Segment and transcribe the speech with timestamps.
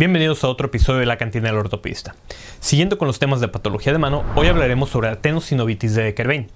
[0.00, 2.14] Bienvenidos a otro episodio de La Cantina del Ortopista.
[2.58, 6.46] Siguiendo con los temas de patología de mano, hoy hablaremos sobre la tenosinovitis de Decker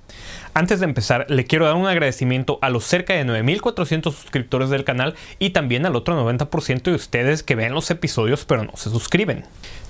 [0.56, 4.84] Antes de empezar, le quiero dar un agradecimiento a los cerca de 9.400 suscriptores del
[4.84, 8.88] canal y también al otro 90% de ustedes que ven los episodios pero no se
[8.88, 9.44] suscriben.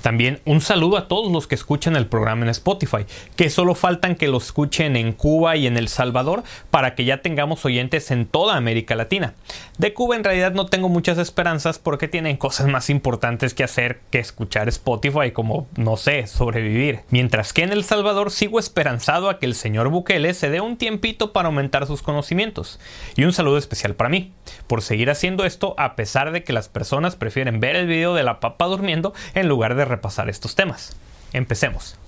[0.04, 3.06] También un saludo a todos los que escuchan el programa en Spotify,
[3.36, 7.22] que solo faltan que lo escuchen en Cuba y en El Salvador para que ya
[7.22, 9.32] tengamos oyentes en toda América Latina.
[9.78, 14.00] De Cuba en realidad no tengo muchas esperanzas porque tienen cosas más importantes que hacer
[14.10, 17.00] que escuchar Spotify como, no sé, sobrevivir.
[17.08, 21.32] Mientras que en El Salvador sigo esperanzado a que el señor Bukele se un tiempito
[21.32, 22.78] para aumentar sus conocimientos.
[23.16, 24.32] Y un saludo especial para mí,
[24.66, 28.22] por seguir haciendo esto a pesar de que las personas prefieren ver el video de
[28.22, 30.96] la papa durmiendo en lugar de repasar estos temas.
[31.32, 31.98] Empecemos.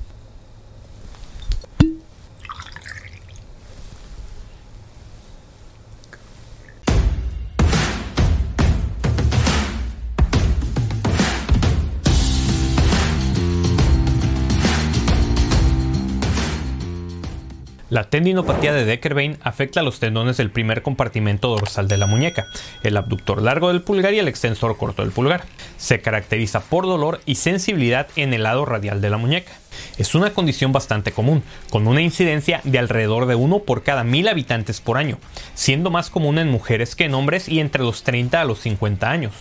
[17.89, 22.47] La tendinopatía de Decker afecta a los tendones del primer compartimento dorsal de la muñeca,
[22.83, 25.45] el abductor largo del pulgar y el extensor corto del pulgar.
[25.77, 29.53] Se caracteriza por dolor y sensibilidad en el lado radial de la muñeca.
[29.99, 34.27] Es una condición bastante común, con una incidencia de alrededor de 1 por cada mil
[34.27, 35.19] habitantes por año,
[35.55, 39.09] siendo más común en mujeres que en hombres y entre los 30 a los 50
[39.09, 39.33] años.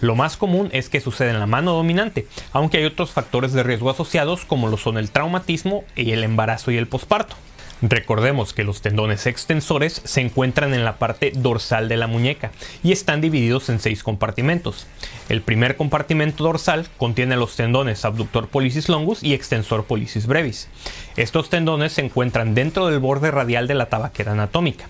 [0.00, 3.62] Lo más común es que sucede en la mano dominante, aunque hay otros factores de
[3.62, 7.36] riesgo asociados como lo son el traumatismo y el embarazo y el posparto.
[7.82, 12.52] Recordemos que los tendones extensores se encuentran en la parte dorsal de la muñeca
[12.84, 14.86] y están divididos en seis compartimentos.
[15.28, 20.68] El primer compartimento dorsal contiene los tendones abductor pollicis longus y extensor pollicis brevis.
[21.16, 24.86] Estos tendones se encuentran dentro del borde radial de la tabaquera anatómica.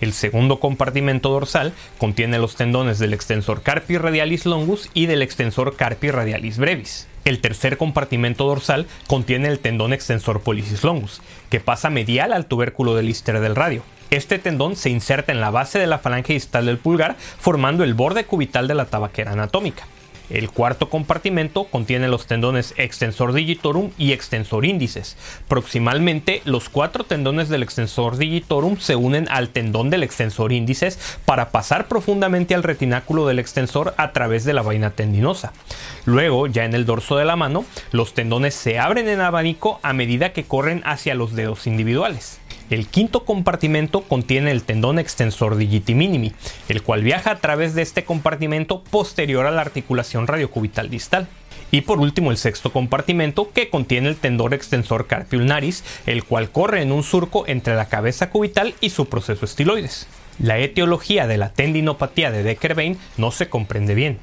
[0.00, 5.76] El segundo compartimento dorsal contiene los tendones del extensor carpi radialis longus y del extensor
[5.76, 7.06] carpi radialis brevis.
[7.26, 12.94] El tercer compartimento dorsal contiene el tendón extensor pollicis longus, que pasa medial al tubérculo
[12.94, 13.82] del íster del radio.
[14.10, 17.94] Este tendón se inserta en la base de la falange distal del pulgar, formando el
[17.94, 19.88] borde cubital de la tabaquera anatómica.
[20.28, 25.16] El cuarto compartimento contiene los tendones extensor digitorum y extensor índices.
[25.48, 31.50] Proximalmente, los cuatro tendones del extensor digitorum se unen al tendón del extensor índices para
[31.50, 35.52] pasar profundamente al retináculo del extensor a través de la vaina tendinosa.
[36.04, 39.92] Luego, ya en el dorso de la mano, los tendones se abren en abanico a
[39.92, 42.40] medida que corren hacia los dedos individuales.
[42.68, 46.32] El quinto compartimento contiene el tendón extensor digiti minimi,
[46.68, 51.28] el cual viaja a través de este compartimento posterior a la articulación radiocubital distal.
[51.70, 56.50] Y por último el sexto compartimento que contiene el tendón extensor carpi ulnaris, el cual
[56.50, 60.08] corre en un surco entre la cabeza cubital y su proceso estiloides.
[60.38, 64.18] La etiología de la tendinopatía de Decker-Vein no se comprende bien.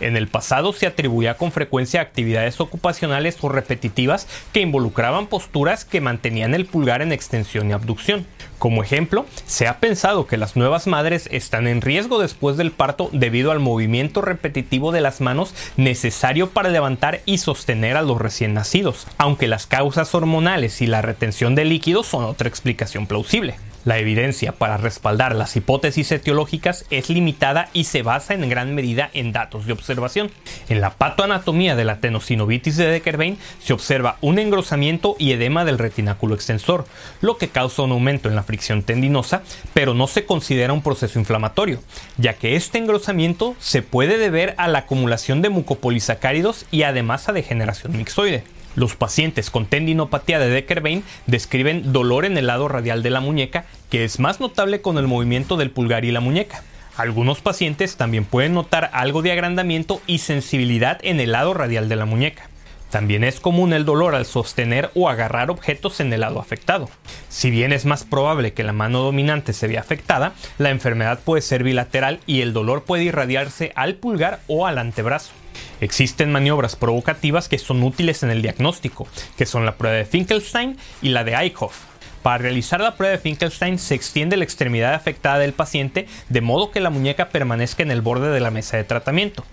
[0.00, 5.84] En el pasado se atribuía con frecuencia a actividades ocupacionales o repetitivas que involucraban posturas
[5.84, 8.26] que mantenían el pulgar en extensión y abducción.
[8.58, 13.10] Como ejemplo, se ha pensado que las nuevas madres están en riesgo después del parto
[13.12, 18.54] debido al movimiento repetitivo de las manos necesario para levantar y sostener a los recién
[18.54, 23.56] nacidos, aunque las causas hormonales y la retención de líquidos son otra explicación plausible.
[23.84, 29.10] La evidencia para respaldar las hipótesis etiológicas es limitada y se basa en gran medida
[29.12, 30.30] en datos de observación.
[30.68, 35.78] En la patoanatomía de la tenosinovitis de Decker se observa un engrosamiento y edema del
[35.78, 36.86] retináculo extensor,
[37.20, 39.42] lo que causa un aumento en la fricción tendinosa,
[39.74, 41.80] pero no se considera un proceso inflamatorio,
[42.16, 47.32] ya que este engrosamiento se puede deber a la acumulación de mucopolisacáridos y además a
[47.32, 48.44] degeneración mixoide.
[48.76, 53.66] Los pacientes con tendinopatía de Decker-Vein describen dolor en el lado radial de la muñeca,
[53.90, 56.62] que es más notable con el movimiento del pulgar y la muñeca.
[56.96, 61.96] Algunos pacientes también pueden notar algo de agrandamiento y sensibilidad en el lado radial de
[61.96, 62.48] la muñeca.
[62.90, 66.88] También es común el dolor al sostener o agarrar objetos en el lado afectado.
[67.28, 71.42] Si bien es más probable que la mano dominante se vea afectada, la enfermedad puede
[71.42, 75.32] ser bilateral y el dolor puede irradiarse al pulgar o al antebrazo.
[75.80, 79.06] Existen maniobras provocativas que son útiles en el diagnóstico,
[79.36, 81.82] que son la prueba de Finkelstein y la de Eichhoff.
[82.22, 86.70] Para realizar la prueba de Finkelstein se extiende la extremidad afectada del paciente de modo
[86.70, 89.44] que la muñeca permanezca en el borde de la mesa de tratamiento.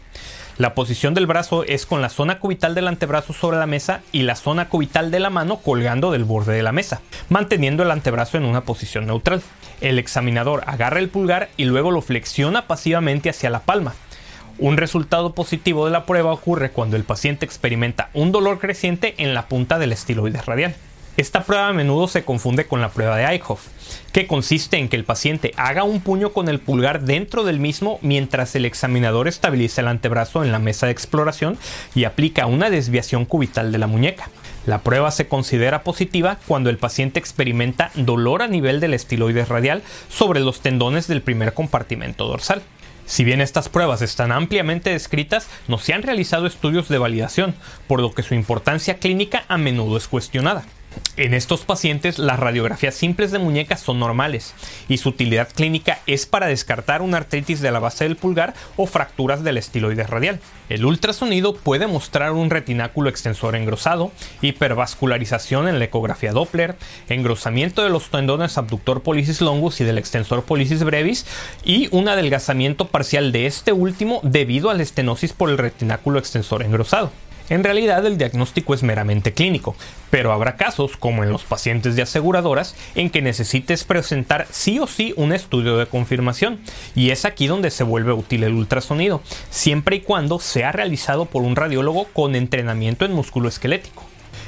[0.57, 4.21] La posición del brazo es con la zona cubital del antebrazo sobre la mesa y
[4.21, 8.37] la zona cubital de la mano colgando del borde de la mesa, manteniendo el antebrazo
[8.37, 9.41] en una posición neutral.
[9.81, 13.95] El examinador agarra el pulgar y luego lo flexiona pasivamente hacia la palma.
[14.61, 19.33] Un resultado positivo de la prueba ocurre cuando el paciente experimenta un dolor creciente en
[19.33, 20.75] la punta del estiloide radial.
[21.17, 23.69] Esta prueba a menudo se confunde con la prueba de Eichhoff,
[24.13, 27.97] que consiste en que el paciente haga un puño con el pulgar dentro del mismo
[28.03, 31.57] mientras el examinador estabiliza el antebrazo en la mesa de exploración
[31.95, 34.29] y aplica una desviación cubital de la muñeca.
[34.67, 39.81] La prueba se considera positiva cuando el paciente experimenta dolor a nivel del estiloides radial
[40.07, 42.61] sobre los tendones del primer compartimento dorsal.
[43.11, 47.55] Si bien estas pruebas están ampliamente descritas, no se han realizado estudios de validación,
[47.85, 50.63] por lo que su importancia clínica a menudo es cuestionada.
[51.17, 54.53] En estos pacientes las radiografías simples de muñecas son normales
[54.87, 58.87] y su utilidad clínica es para descartar una artritis de la base del pulgar o
[58.87, 60.39] fracturas del estiloide radial.
[60.69, 64.11] El ultrasonido puede mostrar un retináculo extensor engrosado,
[64.41, 66.77] hipervascularización en la ecografía Doppler,
[67.09, 71.25] engrosamiento de los tendones abductor pollicis longus y del extensor pollicis brevis
[71.63, 76.63] y un adelgazamiento parcial de este último debido a la estenosis por el retináculo extensor
[76.63, 77.11] engrosado.
[77.49, 79.75] En realidad el diagnóstico es meramente clínico,
[80.09, 84.87] pero habrá casos, como en los pacientes de aseguradoras, en que necesites presentar sí o
[84.87, 86.59] sí un estudio de confirmación,
[86.95, 91.43] y es aquí donde se vuelve útil el ultrasonido, siempre y cuando sea realizado por
[91.43, 94.05] un radiólogo con entrenamiento en músculo esquelético.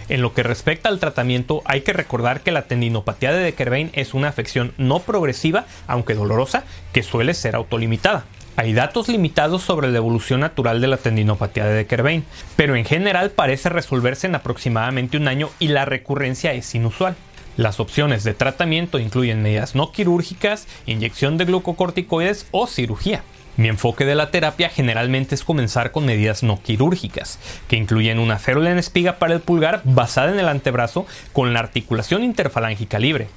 [0.10, 4.13] En lo que respecta al tratamiento, hay que recordar que la tendinopatía de Deckerbein es
[4.13, 8.25] una afección no progresiva, aunque dolorosa, que suele ser autolimitada.
[8.55, 12.23] Hay datos limitados sobre la evolución natural de la tendinopatía de Deckerbein,
[12.55, 17.15] pero en general parece resolverse en aproximadamente un año y la recurrencia es inusual.
[17.57, 23.23] Las opciones de tratamiento incluyen medidas no quirúrgicas, inyección de glucocorticoides o cirugía.
[23.57, 28.38] Mi enfoque de la terapia generalmente es comenzar con medidas no quirúrgicas, que incluyen una
[28.38, 33.29] férula en espiga para el pulgar basada en el antebrazo con la articulación interfalángica libre,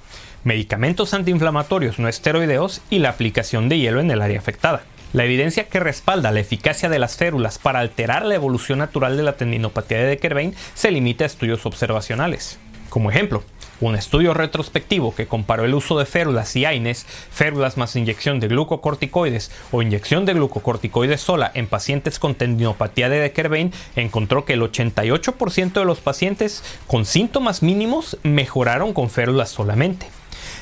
[0.45, 4.83] medicamentos antiinflamatorios no esteroideos y la aplicación de hielo en el área afectada.
[5.17, 9.23] La evidencia que respalda la eficacia de las férulas para alterar la evolución natural de
[9.23, 12.59] la tendinopatía de Deckerbein se limita a estudios observacionales.
[12.91, 13.43] Como ejemplo,
[13.81, 18.49] un estudio retrospectivo que comparó el uso de férulas y AINES, férulas más inyección de
[18.49, 24.61] glucocorticoides o inyección de glucocorticoides sola en pacientes con tendinopatía de Deckerbein encontró que el
[24.61, 30.09] 88% de los pacientes con síntomas mínimos mejoraron con férulas solamente.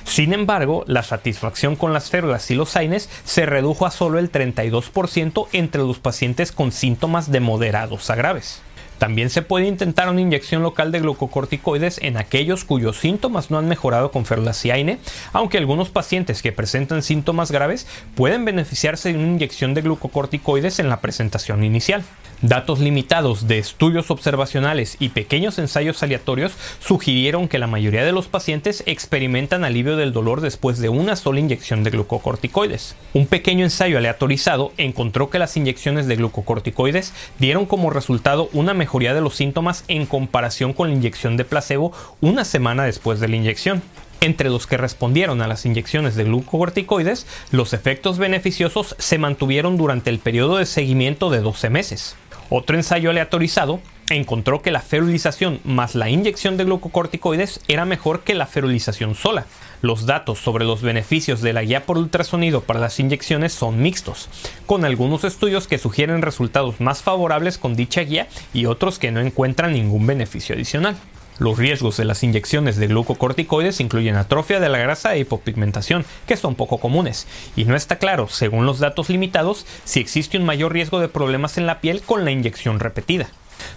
[0.04, 4.30] Sin embargo, la satisfacción con las férulas y los AINES se redujo a solo el
[4.30, 8.62] 32% entre los pacientes con síntomas de moderados a graves.
[8.98, 13.68] También se puede intentar una inyección local de glucocorticoides en aquellos cuyos síntomas no han
[13.68, 14.98] mejorado con férulas y AINE,
[15.32, 20.88] aunque algunos pacientes que presentan síntomas graves pueden beneficiarse de una inyección de glucocorticoides en
[20.88, 22.04] la presentación inicial.
[22.42, 28.26] Datos limitados de estudios observacionales y pequeños ensayos aleatorios sugirieron que la mayoría de los
[28.26, 32.96] pacientes experimentan alivio del dolor después de una sola inyección de glucocorticoides.
[33.14, 39.14] Un pequeño ensayo aleatorizado encontró que las inyecciones de glucocorticoides dieron como resultado una mejoría
[39.14, 43.36] de los síntomas en comparación con la inyección de placebo una semana después de la
[43.36, 43.80] inyección.
[44.20, 50.10] Entre los que respondieron a las inyecciones de glucocorticoides, los efectos beneficiosos se mantuvieron durante
[50.10, 52.16] el periodo de seguimiento de 12 meses.
[52.50, 58.34] Otro ensayo aleatorizado encontró que la ferulización más la inyección de glucocorticoides era mejor que
[58.34, 59.46] la ferulización sola.
[59.82, 64.28] Los datos sobre los beneficios de la guía por ultrasonido para las inyecciones son mixtos,
[64.66, 69.20] con algunos estudios que sugieren resultados más favorables con dicha guía y otros que no
[69.20, 70.96] encuentran ningún beneficio adicional.
[71.38, 76.36] Los riesgos de las inyecciones de glucocorticoides incluyen atrofia de la grasa e hipopigmentación, que
[76.36, 77.26] son poco comunes,
[77.56, 81.58] y no está claro, según los datos limitados, si existe un mayor riesgo de problemas
[81.58, 83.28] en la piel con la inyección repetida.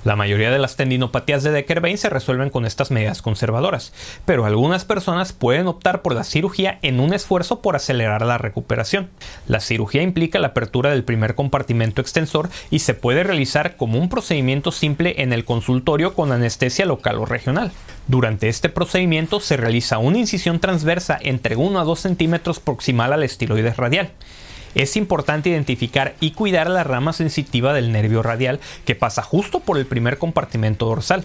[0.04, 3.94] La mayoría de las tendinopatías de Deckerbein se resuelven con estas medidas conservadoras,
[4.26, 9.10] pero algunas personas pueden optar por la cirugía en un esfuerzo por acelerar la recuperación.
[9.48, 14.10] La cirugía implica la apertura del primer compartimento extensor y se puede realizar como un
[14.10, 17.72] procedimiento simple en el consultorio con anestesia local o regional.
[18.08, 23.24] Durante este procedimiento se realiza una incisión transversa entre 1 a 2 centímetros proximal al
[23.24, 24.12] estiloide radial
[24.76, 29.78] es importante identificar y cuidar la rama sensitiva del nervio radial que pasa justo por
[29.78, 31.24] el primer compartimento dorsal,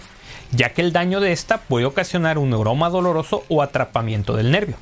[0.53, 4.77] ya que el daño de esta puede ocasionar un neuroma doloroso o atrapamiento del nervio.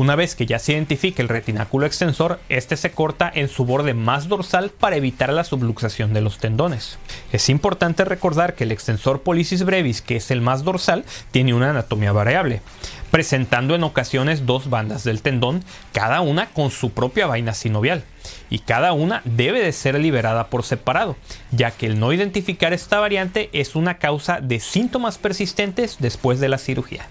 [0.00, 3.92] Una vez que ya se identifica el retináculo extensor, este se corta en su borde
[3.92, 6.98] más dorsal para evitar la subluxación de los tendones.
[7.32, 11.68] Es importante recordar que el extensor pollicis brevis, que es el más dorsal, tiene una
[11.68, 12.62] anatomía variable,
[13.10, 18.02] presentando en ocasiones dos bandas del tendón, cada una con su propia vaina sinovial,
[18.48, 21.14] y cada una debe de ser liberada por separado,
[21.50, 26.48] ya que el no identificar esta variante es una causa de síntomas persistentes después de
[26.48, 27.06] la cirugía.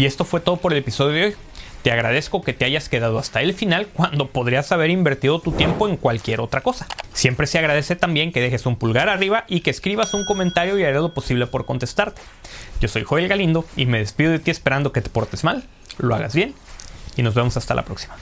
[0.00, 1.34] Y esto fue todo por el episodio de hoy.
[1.82, 5.88] Te agradezco que te hayas quedado hasta el final cuando podrías haber invertido tu tiempo
[5.88, 6.86] en cualquier otra cosa.
[7.12, 10.84] Siempre se agradece también que dejes un pulgar arriba y que escribas un comentario y
[10.84, 12.22] haré lo posible por contestarte.
[12.80, 15.64] Yo soy Joel Galindo y me despido de ti esperando que te portes mal,
[15.98, 16.54] lo hagas bien
[17.18, 18.16] y nos vemos hasta la próxima.